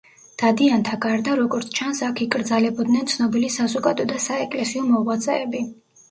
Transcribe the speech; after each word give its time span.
დადიანთა 0.41 0.95
გარდა, 1.01 1.33
როგორც 1.39 1.67
ჩანს, 1.79 1.99
აქ 2.07 2.21
იკრძალებოდნენ 2.25 3.11
ცნობილი 3.11 3.51
საზოგადო 3.57 4.07
და 4.13 4.17
საეკლესიო 4.23 4.87
მოღვაწეები. 4.87 5.63